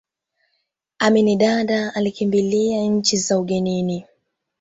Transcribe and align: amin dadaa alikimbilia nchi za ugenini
amin 0.99 1.37
dadaa 1.37 1.91
alikimbilia 1.95 2.81
nchi 2.83 3.17
za 3.17 3.39
ugenini 3.39 4.05